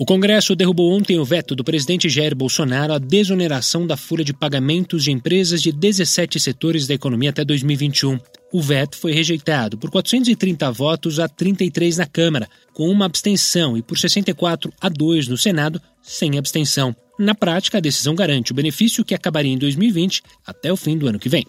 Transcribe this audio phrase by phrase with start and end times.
[0.00, 4.32] O Congresso derrubou ontem o veto do presidente Jair Bolsonaro à desoneração da folha de
[4.32, 8.18] pagamentos de empresas de 17 setores da economia até 2021.
[8.50, 13.82] O veto foi rejeitado por 430 votos a 33 na Câmara, com uma abstenção, e
[13.82, 16.96] por 64 a 2 no Senado, sem abstenção.
[17.18, 21.08] Na prática, a decisão garante o benefício que acabaria em 2020 até o fim do
[21.08, 21.44] ano que vem.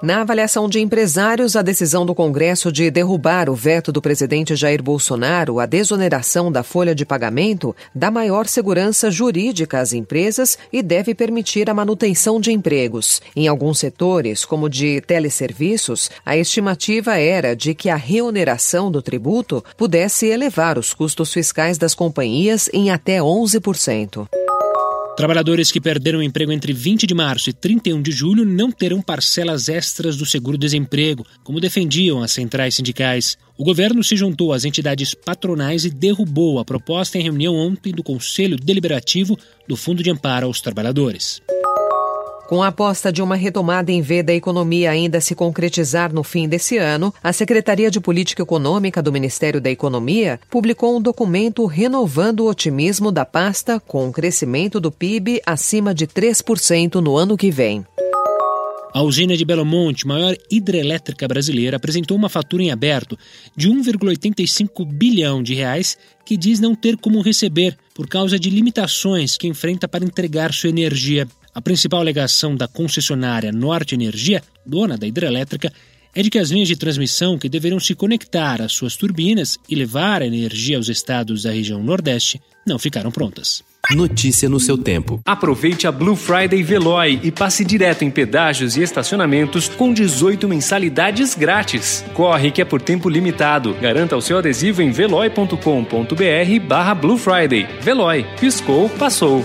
[0.00, 4.80] Na avaliação de empresários, a decisão do Congresso de derrubar o veto do presidente Jair
[4.80, 11.16] Bolsonaro à desoneração da folha de pagamento dá maior segurança jurídica às empresas e deve
[11.16, 13.20] permitir a manutenção de empregos.
[13.34, 19.64] Em alguns setores, como de teleserviços, a estimativa era de que a reoneração do tributo
[19.76, 24.28] pudesse elevar os custos fiscais das companhias em até 11%.
[25.18, 29.02] Trabalhadores que perderam o emprego entre 20 de março e 31 de julho não terão
[29.02, 33.36] parcelas extras do seguro-desemprego, como defendiam as centrais sindicais.
[33.58, 38.04] O governo se juntou às entidades patronais e derrubou a proposta em reunião ontem do
[38.04, 41.42] Conselho Deliberativo do Fundo de Amparo aos Trabalhadores.
[42.48, 46.48] Com a aposta de uma retomada em V da economia ainda se concretizar no fim
[46.48, 52.40] desse ano, a Secretaria de Política Econômica do Ministério da Economia publicou um documento renovando
[52.40, 57.50] o otimismo da pasta com um crescimento do PIB acima de 3% no ano que
[57.50, 57.84] vem.
[58.94, 63.18] A usina de Belo Monte, maior hidrelétrica brasileira, apresentou uma fatura em aberto
[63.54, 69.36] de 1,85 bilhão de reais que diz não ter como receber por causa de limitações
[69.36, 71.28] que enfrenta para entregar sua energia.
[71.58, 75.72] A principal alegação da concessionária Norte Energia, dona da hidrelétrica,
[76.14, 79.74] é de que as linhas de transmissão que deveriam se conectar às suas turbinas e
[79.74, 83.64] levar a energia aos estados da região Nordeste não ficaram prontas.
[83.90, 85.20] Notícia no seu tempo.
[85.26, 91.34] Aproveite a Blue Friday Veloy e passe direto em pedágios e estacionamentos com 18 mensalidades
[91.34, 92.04] grátis.
[92.14, 93.74] Corre que é por tempo limitado.
[93.80, 95.56] Garanta o seu adesivo em veloy.com.br
[96.68, 97.66] barra Blue Friday.
[97.82, 98.24] Veloy.
[98.38, 99.44] Piscou, passou.